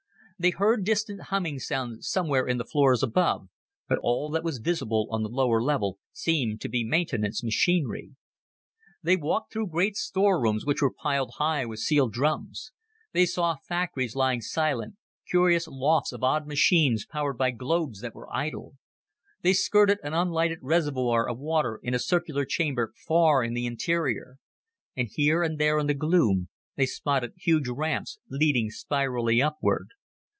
They 0.41 0.49
heard 0.49 0.85
distant 0.85 1.21
humming 1.29 1.59
sounds 1.59 2.09
somewhere 2.09 2.47
in 2.47 2.57
the 2.57 2.65
floors 2.65 3.03
above, 3.03 3.47
but 3.87 3.99
all 4.01 4.31
that 4.31 4.43
was 4.43 4.57
visible 4.57 5.07
on 5.11 5.21
the 5.21 5.29
lower 5.29 5.61
level 5.61 5.99
seemed 6.13 6.61
to 6.61 6.67
be 6.67 6.83
maintenance 6.83 7.43
machinery. 7.43 8.15
They 9.03 9.17
walked 9.17 9.53
through 9.53 9.67
great 9.67 9.95
storerooms 9.95 10.65
which 10.65 10.81
were 10.81 10.91
piled 10.91 11.33
high 11.37 11.67
with 11.67 11.77
sealed 11.77 12.13
drums. 12.13 12.71
They 13.13 13.27
saw 13.27 13.57
factories 13.69 14.15
lying 14.15 14.41
silent 14.41 14.95
curious 15.29 15.67
lofts 15.67 16.11
of 16.11 16.23
odd 16.23 16.47
machines 16.47 17.05
powered 17.05 17.37
by 17.37 17.51
globes 17.51 18.01
that 18.01 18.15
were 18.15 18.35
idle. 18.35 18.73
They 19.43 19.53
skirted 19.53 19.99
an 20.01 20.15
unlighted 20.15 20.57
reservoir 20.63 21.29
of 21.29 21.37
water 21.37 21.79
in 21.83 21.93
a 21.93 21.99
circular 21.99 22.45
chamber 22.45 22.93
far 22.95 23.43
in 23.43 23.53
the 23.53 23.67
interior. 23.67 24.37
And 24.97 25.07
here 25.07 25.43
and 25.43 25.59
there 25.59 25.77
in 25.77 25.85
the 25.85 25.93
gloom, 25.93 26.49
they 26.77 26.87
spotted 26.87 27.33
huge 27.37 27.67
ramps 27.69 28.17
leading 28.27 28.71
spirally 28.71 29.39
upward. 29.39 29.89